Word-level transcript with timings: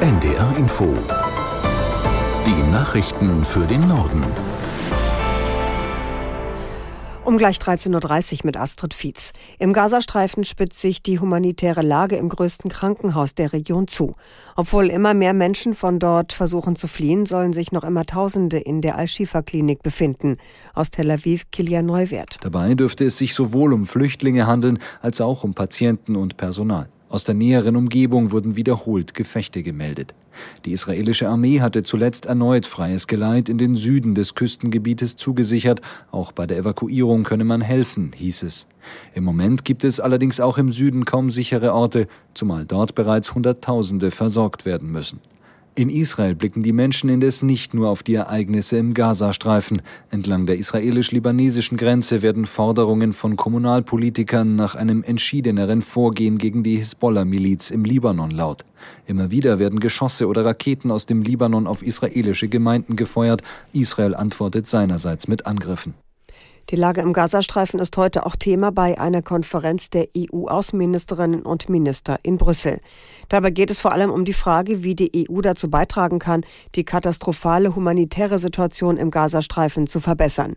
NDR 0.00 0.56
Info. 0.56 0.96
Die 2.46 2.70
Nachrichten 2.70 3.44
für 3.44 3.66
den 3.66 3.80
Norden. 3.88 4.22
Um 7.24 7.36
gleich 7.36 7.56
13.30 7.56 8.32
Uhr 8.32 8.40
mit 8.44 8.56
Astrid 8.56 8.94
Fietz. 8.94 9.32
Im 9.58 9.72
Gazastreifen 9.72 10.44
spitzt 10.44 10.80
sich 10.80 11.02
die 11.02 11.18
humanitäre 11.18 11.82
Lage 11.82 12.14
im 12.14 12.28
größten 12.28 12.70
Krankenhaus 12.70 13.34
der 13.34 13.52
Region 13.52 13.88
zu. 13.88 14.14
Obwohl 14.54 14.86
immer 14.86 15.14
mehr 15.14 15.34
Menschen 15.34 15.74
von 15.74 15.98
dort 15.98 16.32
versuchen 16.32 16.76
zu 16.76 16.86
fliehen, 16.86 17.26
sollen 17.26 17.52
sich 17.52 17.72
noch 17.72 17.82
immer 17.82 18.06
Tausende 18.06 18.58
in 18.58 18.80
der 18.80 18.96
Al-Shifa-Klinik 18.96 19.82
befinden. 19.82 20.36
Aus 20.74 20.92
Tel 20.92 21.10
Aviv, 21.10 21.50
Kilian 21.50 21.86
Neuwert. 21.86 22.36
Dabei 22.42 22.76
dürfte 22.76 23.04
es 23.06 23.18
sich 23.18 23.34
sowohl 23.34 23.72
um 23.72 23.84
Flüchtlinge 23.84 24.46
handeln, 24.46 24.78
als 25.02 25.20
auch 25.20 25.42
um 25.42 25.54
Patienten 25.54 26.14
und 26.14 26.36
Personal. 26.36 26.88
Aus 27.08 27.24
der 27.24 27.34
näheren 27.34 27.76
Umgebung 27.76 28.32
wurden 28.32 28.54
wiederholt 28.54 29.14
Gefechte 29.14 29.62
gemeldet. 29.62 30.14
Die 30.64 30.72
israelische 30.72 31.28
Armee 31.28 31.60
hatte 31.60 31.82
zuletzt 31.82 32.26
erneut 32.26 32.66
freies 32.66 33.06
Geleit 33.06 33.48
in 33.48 33.56
den 33.56 33.76
Süden 33.76 34.14
des 34.14 34.34
Küstengebietes 34.34 35.16
zugesichert. 35.16 35.80
Auch 36.10 36.32
bei 36.32 36.46
der 36.46 36.58
Evakuierung 36.58 37.24
könne 37.24 37.44
man 37.44 37.62
helfen, 37.62 38.10
hieß 38.14 38.42
es. 38.42 38.66
Im 39.14 39.24
Moment 39.24 39.64
gibt 39.64 39.84
es 39.84 40.00
allerdings 40.00 40.38
auch 40.38 40.58
im 40.58 40.70
Süden 40.70 41.06
kaum 41.06 41.30
sichere 41.30 41.72
Orte, 41.72 42.08
zumal 42.34 42.66
dort 42.66 42.94
bereits 42.94 43.34
Hunderttausende 43.34 44.10
versorgt 44.10 44.66
werden 44.66 44.92
müssen. 44.92 45.20
In 45.74 45.90
Israel 45.90 46.34
blicken 46.34 46.62
die 46.64 46.72
Menschen 46.72 47.08
indes 47.08 47.42
nicht 47.42 47.72
nur 47.72 47.88
auf 47.88 48.02
die 48.02 48.14
Ereignisse 48.14 48.78
im 48.78 48.94
Gazastreifen. 48.94 49.82
Entlang 50.10 50.46
der 50.46 50.58
israelisch-libanesischen 50.58 51.78
Grenze 51.78 52.20
werden 52.20 52.46
Forderungen 52.46 53.12
von 53.12 53.36
Kommunalpolitikern 53.36 54.56
nach 54.56 54.74
einem 54.74 55.04
entschiedeneren 55.04 55.82
Vorgehen 55.82 56.38
gegen 56.38 56.64
die 56.64 56.76
Hisbollah-Miliz 56.76 57.70
im 57.70 57.84
Libanon 57.84 58.32
laut. 58.32 58.64
Immer 59.06 59.30
wieder 59.30 59.58
werden 59.60 59.78
Geschosse 59.78 60.26
oder 60.26 60.44
Raketen 60.44 60.90
aus 60.90 61.06
dem 61.06 61.22
Libanon 61.22 61.68
auf 61.68 61.82
israelische 61.82 62.48
Gemeinden 62.48 62.96
gefeuert. 62.96 63.42
Israel 63.72 64.16
antwortet 64.16 64.66
seinerseits 64.66 65.28
mit 65.28 65.46
Angriffen. 65.46 65.94
Die 66.70 66.76
Lage 66.76 67.00
im 67.00 67.14
Gazastreifen 67.14 67.80
ist 67.80 67.96
heute 67.96 68.26
auch 68.26 68.36
Thema 68.36 68.70
bei 68.70 69.00
einer 69.00 69.22
Konferenz 69.22 69.88
der 69.88 70.08
EU-Außenministerinnen 70.14 71.40
und 71.40 71.70
Minister 71.70 72.18
in 72.22 72.36
Brüssel. 72.36 72.80
Dabei 73.30 73.50
geht 73.50 73.70
es 73.70 73.80
vor 73.80 73.92
allem 73.92 74.10
um 74.10 74.26
die 74.26 74.34
Frage, 74.34 74.82
wie 74.82 74.94
die 74.94 75.26
EU 75.30 75.40
dazu 75.40 75.70
beitragen 75.70 76.18
kann, 76.18 76.44
die 76.74 76.84
katastrophale 76.84 77.74
humanitäre 77.74 78.38
Situation 78.38 78.98
im 78.98 79.10
Gazastreifen 79.10 79.86
zu 79.86 80.00
verbessern. 80.00 80.56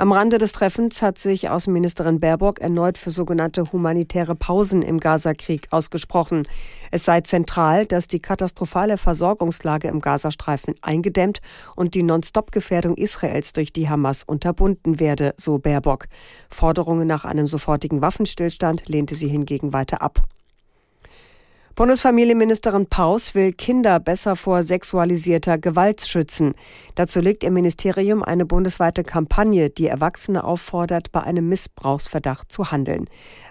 Am 0.00 0.12
Rande 0.12 0.38
des 0.38 0.52
Treffens 0.52 1.02
hat 1.02 1.18
sich 1.18 1.50
Außenministerin 1.50 2.20
Baerbock 2.20 2.60
erneut 2.60 2.98
für 2.98 3.10
sogenannte 3.10 3.72
humanitäre 3.72 4.36
Pausen 4.36 4.82
im 4.82 5.00
Gazakrieg 5.00 5.66
ausgesprochen. 5.72 6.46
Es 6.92 7.04
sei 7.04 7.22
zentral, 7.22 7.84
dass 7.84 8.06
die 8.06 8.20
katastrophale 8.20 8.96
Versorgungslage 8.96 9.88
im 9.88 10.00
Gazastreifen 10.00 10.76
eingedämmt 10.82 11.40
und 11.74 11.94
die 11.94 12.04
Non-Stop-Gefährdung 12.04 12.96
Israels 12.96 13.52
durch 13.52 13.72
die 13.72 13.88
Hamas 13.88 14.22
unterbunden 14.22 15.00
werde, 15.00 15.34
so 15.36 15.58
Baerbock. 15.58 16.06
Forderungen 16.48 17.08
nach 17.08 17.24
einem 17.24 17.48
sofortigen 17.48 18.00
Waffenstillstand 18.00 18.88
lehnte 18.88 19.16
sie 19.16 19.26
hingegen 19.26 19.72
weiter 19.72 20.00
ab. 20.00 20.22
Bundesfamilienministerin 21.78 22.86
Paus 22.86 23.36
will 23.36 23.52
Kinder 23.52 24.00
besser 24.00 24.34
vor 24.34 24.64
sexualisierter 24.64 25.58
Gewalt 25.58 26.00
schützen. 26.00 26.54
Dazu 26.96 27.20
legt 27.20 27.44
ihr 27.44 27.52
Ministerium 27.52 28.24
eine 28.24 28.44
bundesweite 28.46 29.04
Kampagne, 29.04 29.70
die 29.70 29.86
Erwachsene 29.86 30.42
auffordert, 30.42 31.12
bei 31.12 31.22
einem 31.22 31.48
Missbrauchsverdacht 31.48 32.50
zu 32.50 32.72
handeln. 32.72 33.04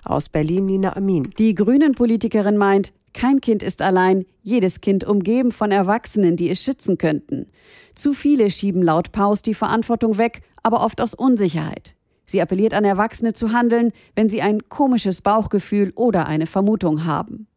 Aus 0.03 0.27
Berlin 0.27 0.65
Nina 0.65 0.97
Amin. 0.97 1.29
Die 1.39 1.55
Grünen-Politikerin 1.55 2.57
meint, 2.57 2.91
kein 3.13 3.39
Kind 3.39 3.63
ist 3.63 3.81
allein, 3.81 4.25
jedes 4.43 4.81
Kind 4.81 5.05
umgeben 5.05 5.53
von 5.53 5.71
Erwachsenen, 5.71 6.35
die 6.35 6.49
es 6.49 6.61
schützen 6.61 6.97
könnten. 6.97 7.47
Zu 7.95 8.11
viele 8.11 8.51
schieben 8.51 8.83
laut 8.83 9.13
Paus 9.13 9.41
die 9.41 9.53
Verantwortung 9.53 10.17
weg, 10.17 10.41
aber 10.63 10.83
oft 10.83 10.99
aus 10.99 11.13
Unsicherheit. 11.13 11.96
Sie 12.29 12.41
appelliert 12.41 12.73
an 12.73 12.83
Erwachsene 12.83 13.31
zu 13.31 13.53
handeln, 13.53 13.91
wenn 14.13 14.27
sie 14.27 14.41
ein 14.41 14.67
komisches 14.67 15.21
Bauchgefühl 15.21 15.93
oder 15.95 16.27
eine 16.27 16.45
Vermutung 16.45 17.05
haben. 17.05 17.47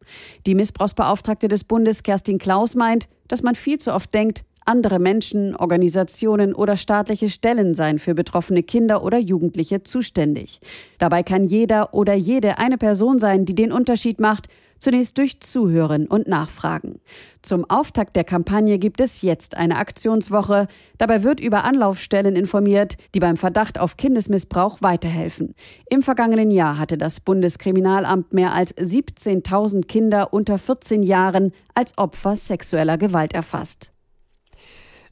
Die 0.45 0.55
Missbrauchsbeauftragte 0.55 1.49
des 1.49 1.65
Bundes 1.65 2.03
Kerstin 2.03 2.37
Klaus 2.37 2.75
meint, 2.75 3.09
dass 3.27 3.43
man 3.43 3.55
viel 3.55 3.79
zu 3.79 3.93
oft 3.93 4.13
denkt, 4.13 4.45
andere 4.65 4.99
Menschen, 4.99 5.55
Organisationen 5.55 6.53
oder 6.53 6.77
staatliche 6.77 7.29
Stellen 7.29 7.73
seien 7.73 7.99
für 7.99 8.13
betroffene 8.13 8.63
Kinder 8.63 9.03
oder 9.03 9.17
Jugendliche 9.17 9.83
zuständig. 9.83 10.61
Dabei 10.99 11.23
kann 11.23 11.43
jeder 11.43 11.93
oder 11.93 12.13
jede 12.13 12.57
eine 12.59 12.77
Person 12.77 13.19
sein, 13.19 13.45
die 13.45 13.55
den 13.55 13.71
Unterschied 13.71 14.19
macht 14.19 14.47
Zunächst 14.81 15.19
durch 15.19 15.39
Zuhören 15.39 16.07
und 16.07 16.27
Nachfragen. 16.27 17.01
Zum 17.43 17.69
Auftakt 17.69 18.15
der 18.15 18.23
Kampagne 18.23 18.79
gibt 18.79 18.99
es 18.99 19.21
jetzt 19.21 19.55
eine 19.55 19.77
Aktionswoche. 19.77 20.67
Dabei 20.97 21.21
wird 21.21 21.39
über 21.39 21.65
Anlaufstellen 21.65 22.35
informiert, 22.35 22.97
die 23.13 23.19
beim 23.19 23.37
Verdacht 23.37 23.79
auf 23.79 23.95
Kindesmissbrauch 23.95 24.79
weiterhelfen. 24.81 25.53
Im 25.87 26.01
vergangenen 26.01 26.49
Jahr 26.49 26.79
hatte 26.79 26.97
das 26.97 27.19
Bundeskriminalamt 27.19 28.33
mehr 28.33 28.53
als 28.53 28.75
17.000 28.75 29.85
Kinder 29.85 30.33
unter 30.33 30.57
14 30.57 31.03
Jahren 31.03 31.51
als 31.75 31.95
Opfer 31.99 32.35
sexueller 32.35 32.97
Gewalt 32.97 33.33
erfasst. 33.33 33.91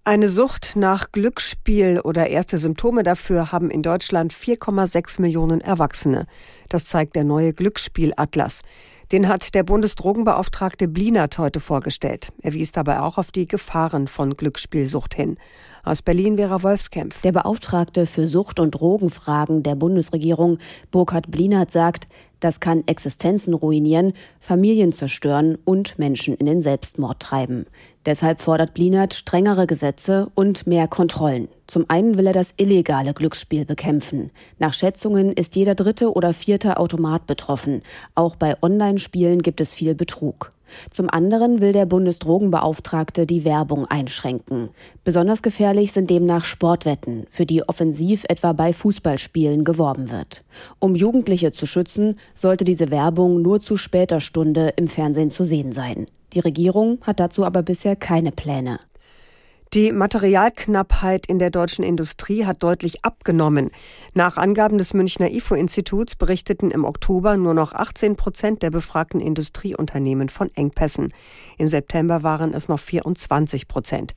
Eine 0.04 0.30
Sucht 0.30 0.72
nach 0.76 1.12
Glücksspiel 1.12 2.00
oder 2.00 2.28
erste 2.28 2.58
Symptome 2.58 3.04
dafür 3.04 3.52
haben 3.52 3.70
in 3.70 3.84
Deutschland 3.84 4.34
4,6 4.34 5.22
Millionen 5.22 5.62
Erwachsene. 5.62 6.26
Das 6.70 6.86
zeigt 6.86 7.16
der 7.16 7.26
neue 7.26 7.54
Glücksspielatlas. 7.54 8.64
Den 9.12 9.28
hat 9.28 9.56
der 9.56 9.64
Bundesdrogenbeauftragte 9.64 10.88
Blinert 10.88 11.40
heute 11.40 11.60
vorgestellt. 11.60 12.32
Er 12.44 12.54
wies 12.54 12.72
dabei 12.72 13.00
auch 13.00 13.18
auf 13.18 13.32
die 13.32 13.48
Gefahren 13.48 14.08
von 14.08 14.38
Glücksspielsucht 14.38 15.16
hin. 15.16 15.38
Aus 15.84 16.04
Berlin 16.04 16.38
Vera 16.38 16.62
Wolfskämpf. 16.62 17.20
Der 17.24 17.32
Beauftragte 17.32 18.06
für 18.06 18.28
Sucht- 18.28 18.60
und 18.60 18.72
Drogenfragen 18.72 19.64
der 19.64 19.74
Bundesregierung, 19.74 20.60
Burkhard 20.92 21.32
Blinert, 21.32 21.72
sagt, 21.72 22.08
das 22.40 22.60
kann 22.60 22.84
Existenzen 22.88 23.54
ruinieren, 23.54 24.14
Familien 24.40 24.92
zerstören 24.92 25.58
und 25.66 26.00
Menschen 26.00 26.36
in 26.36 26.46
den 26.46 26.62
Selbstmord 26.62 27.20
treiben. 27.20 27.66
Deshalb 28.06 28.42
fordert 28.42 28.74
Blinert 28.74 29.14
strengere 29.14 29.68
Gesetze 29.68 30.32
und 30.36 30.66
mehr 30.66 30.88
Kontrollen. 30.88 31.50
Zum 31.68 31.86
einen 31.90 32.18
will 32.18 32.28
er 32.28 32.34
das 32.34 32.54
illegale 32.58 33.14
Glücksspiel 33.14 33.66
bekämpfen. 33.66 34.32
Nach 34.58 34.74
Schätzungen 34.74 35.34
ist 35.34 35.56
jeder 35.56 35.76
dritte 35.76 36.14
oder 36.14 36.34
vierte 36.34 36.78
Automat 36.78 37.28
betroffen. 37.28 37.84
Auch 38.16 38.36
bei 38.36 38.56
Online-Spielen 38.62 39.42
gibt 39.42 39.62
es 39.62 39.76
viel 39.76 39.96
Betrug. 39.96 40.52
Zum 40.90 41.10
anderen 41.10 41.62
will 41.62 41.74
der 41.74 41.86
Bundesdrogenbeauftragte 41.86 43.26
die 43.26 43.46
Werbung 43.46 43.86
einschränken. 43.86 44.70
Besonders 45.04 45.42
gefährlich 45.42 45.92
sind 45.92 46.10
demnach 46.10 46.44
Sportwetten, 46.44 47.26
für 47.30 47.46
die 47.46 47.68
offensiv 47.68 48.26
etwa 48.30 48.54
bei 48.54 48.74
Fußballspielen 48.74 49.64
geworben 49.64 50.12
wird. 50.12 50.44
Um 50.80 50.96
Jugendliche 50.96 51.52
zu 51.52 51.66
schützen, 51.66 52.20
sollte 52.34 52.64
diese 52.64 52.92
Werbung 52.92 53.42
nur 53.42 53.60
zu 53.60 53.78
später 53.78 54.20
Stunde 54.20 54.74
im 54.76 54.88
Fernsehen 54.88 55.30
zu 55.30 55.46
sehen 55.46 55.72
sein. 55.72 56.08
Die 56.34 56.40
Regierung 56.40 57.00
hat 57.02 57.20
dazu 57.20 57.44
aber 57.46 57.64
bisher 57.64 57.96
keine 57.96 58.32
Pläne. 58.32 58.80
Die 59.76 59.92
Materialknappheit 59.92 61.28
in 61.28 61.38
der 61.38 61.52
deutschen 61.52 61.84
Industrie 61.84 62.44
hat 62.44 62.64
deutlich 62.64 63.06
abgenommen. 63.06 63.70
Nach 64.16 64.36
Angaben 64.36 64.80
des 64.80 64.96
Münchner 64.96 65.30
IFO-Instituts 65.30 66.16
berichteten 66.16 66.72
im 66.72 66.86
Oktober 66.86 67.38
nur 67.38 67.54
noch 67.54 67.74
18 67.74 68.16
Prozent 68.16 68.64
der 68.64 68.72
befragten 68.72 69.22
Industrieunternehmen 69.22 70.30
von 70.30 70.50
Engpässen. 70.56 71.14
Im 71.60 71.68
September 71.68 72.24
waren 72.24 72.56
es 72.56 72.68
noch 72.68 72.80
24 72.80 73.68
Prozent. 73.68 74.16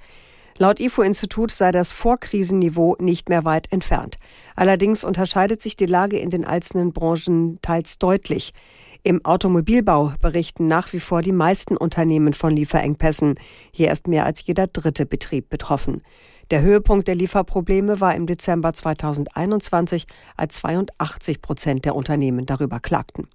Laut 0.56 0.80
IFO-Institut 0.80 1.50
sei 1.50 1.70
das 1.70 1.92
Vorkrisenniveau 1.92 2.96
nicht 2.98 3.28
mehr 3.28 3.44
weit 3.44 3.70
entfernt. 3.72 4.16
Allerdings 4.56 5.04
unterscheidet 5.04 5.60
sich 5.60 5.76
die 5.76 5.86
Lage 5.86 6.18
in 6.18 6.30
den 6.30 6.46
einzelnen 6.46 6.94
Branchen 6.94 7.58
teils 7.60 7.98
deutlich. 7.98 8.54
Im 9.04 9.24
Automobilbau 9.24 10.12
berichten 10.20 10.68
nach 10.68 10.92
wie 10.92 11.00
vor 11.00 11.22
die 11.22 11.32
meisten 11.32 11.76
Unternehmen 11.76 12.34
von 12.34 12.54
Lieferengpässen. 12.54 13.34
Hier 13.72 13.91
ist 13.91 14.06
mehr 14.06 14.24
als 14.24 14.47
jeder 14.47 14.68
dritte 14.68 15.06
Betrieb 15.06 15.48
betroffen. 15.48 16.03
Der 16.53 16.62
Höhepunkt 16.62 17.09
der 17.09 17.16
Lieferprobleme 17.16 18.00
war 18.00 18.15
im 18.15 18.27
Dezember 18.27 18.72
2021, 18.72 20.06
als 20.36 20.54
82 20.59 21.42
Prozent 21.42 21.84
der 21.84 21.97
Unternehmen 21.97 22.47
darüber 22.47 22.78
klagten. 22.78 23.27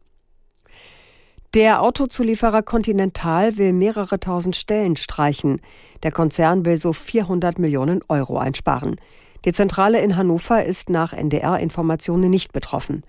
Der 1.53 1.81
Autozulieferer 1.81 2.63
Continental 2.63 3.57
will 3.57 3.73
mehrere 3.73 4.21
tausend 4.21 4.55
Stellen 4.55 4.95
streichen. 4.95 5.59
Der 6.01 6.13
Konzern 6.13 6.63
will 6.63 6.77
so 6.77 6.93
400 6.93 7.59
Millionen 7.59 7.99
Euro 8.07 8.37
einsparen. 8.37 8.95
Die 9.43 9.51
Zentrale 9.51 9.99
in 9.99 10.15
Hannover 10.15 10.63
ist 10.63 10.89
nach 10.89 11.11
NDR-Informationen 11.11 12.29
nicht 12.29 12.53
betroffen. 12.53 13.01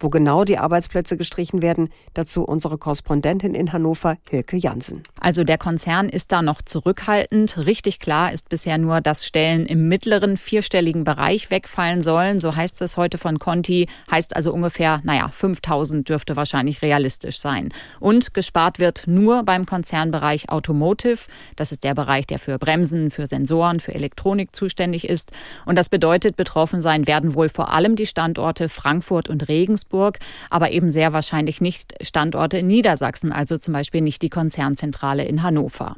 Wo 0.00 0.08
genau 0.08 0.44
die 0.44 0.56
Arbeitsplätze 0.56 1.18
gestrichen 1.18 1.60
werden, 1.60 1.90
dazu 2.14 2.42
unsere 2.42 2.78
Korrespondentin 2.78 3.54
in 3.54 3.72
Hannover, 3.72 4.16
Hilke 4.28 4.56
Jansen. 4.56 5.02
Also 5.20 5.44
der 5.44 5.58
Konzern 5.58 6.08
ist 6.08 6.32
da 6.32 6.40
noch 6.40 6.62
zurückhaltend. 6.62 7.66
Richtig 7.66 8.00
klar 8.00 8.32
ist 8.32 8.48
bisher 8.48 8.78
nur, 8.78 9.02
dass 9.02 9.26
Stellen 9.26 9.66
im 9.66 9.88
mittleren 9.88 10.38
vierstelligen 10.38 11.04
Bereich 11.04 11.50
wegfallen 11.50 12.00
sollen. 12.00 12.40
So 12.40 12.56
heißt 12.56 12.80
es 12.80 12.96
heute 12.96 13.18
von 13.18 13.38
Conti. 13.38 13.88
Heißt 14.10 14.34
also 14.34 14.54
ungefähr, 14.54 15.02
naja, 15.04 15.28
5000 15.28 16.08
dürfte 16.08 16.34
wahrscheinlich 16.34 16.80
realistisch 16.80 17.38
sein. 17.38 17.68
Und 18.00 18.32
gespart 18.32 18.78
wird 18.78 19.04
nur 19.06 19.42
beim 19.42 19.66
Konzernbereich 19.66 20.48
Automotive. 20.48 21.18
Das 21.56 21.72
ist 21.72 21.84
der 21.84 21.94
Bereich, 21.94 22.26
der 22.26 22.38
für 22.38 22.58
Bremsen, 22.58 23.10
für 23.10 23.26
Sensoren, 23.26 23.80
für 23.80 23.94
Elektronik 23.94 24.56
zuständig 24.56 25.06
ist. 25.06 25.32
Und 25.66 25.76
das 25.76 25.90
bedeutet, 25.90 26.36
betroffen 26.36 26.80
sein 26.80 27.06
werden 27.06 27.34
wohl 27.34 27.50
vor 27.50 27.70
allem 27.72 27.96
die 27.96 28.06
Standorte 28.06 28.70
Frankfurt 28.70 29.28
und 29.28 29.50
Regensburg, 29.90 30.18
aber 30.48 30.70
eben 30.70 30.90
sehr 30.90 31.12
wahrscheinlich 31.12 31.60
nicht 31.60 31.94
Standorte 32.04 32.58
in 32.58 32.66
Niedersachsen, 32.66 33.32
also 33.32 33.58
zum 33.58 33.74
Beispiel 33.74 34.00
nicht 34.00 34.22
die 34.22 34.30
Konzernzentrale 34.30 35.24
in 35.24 35.42
Hannover. 35.42 35.96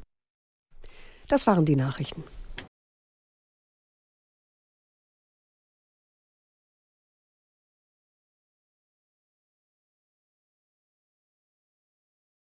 Das 1.28 1.46
waren 1.46 1.64
die 1.64 1.76
Nachrichten. 1.76 2.24